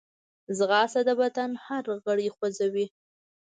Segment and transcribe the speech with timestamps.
[0.57, 2.85] ځغاسته د بدن هر غړی خوځوي